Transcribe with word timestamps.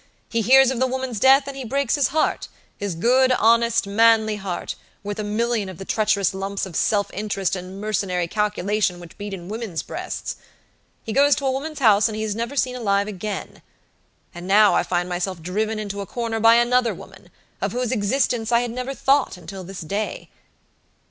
He 0.29 0.41
hears 0.41 0.71
of 0.71 0.79
the 0.79 0.87
woman's 0.87 1.19
death 1.19 1.47
and 1.47 1.55
he 1.55 1.63
breaks 1.63 1.93
his 1.93 2.07
hearthis 2.07 2.95
good 2.99 3.31
honest, 3.33 3.85
manly 3.85 4.37
heart, 4.37 4.73
worth 5.03 5.19
a 5.19 5.23
million 5.23 5.69
of 5.69 5.77
the 5.77 5.85
treacherous 5.85 6.33
lumps 6.33 6.65
of 6.65 6.75
self 6.75 7.11
interest 7.13 7.55
and 7.55 7.79
mercenary 7.79 8.27
calculation 8.27 8.99
which 8.99 9.15
beats 9.19 9.35
in 9.35 9.47
women's 9.47 9.83
breasts. 9.83 10.37
He 11.03 11.13
goes 11.13 11.35
to 11.35 11.45
a 11.45 11.51
woman's 11.51 11.77
house 11.77 12.09
and 12.09 12.15
he 12.15 12.23
is 12.23 12.35
never 12.35 12.55
seen 12.55 12.75
alive 12.75 13.07
again. 13.07 13.61
And 14.33 14.47
now 14.47 14.73
I 14.73 14.81
find 14.81 15.07
myself 15.07 15.39
driven 15.39 15.77
into 15.77 16.01
a 16.01 16.07
corner 16.07 16.39
by 16.39 16.55
another 16.55 16.95
woman, 16.95 17.29
of 17.61 17.71
whose 17.71 17.91
existence 17.91 18.51
I 18.51 18.61
had 18.61 18.71
never 18.71 18.95
thought 18.95 19.37
until 19.37 19.63
this 19.63 19.81
day. 19.81 20.31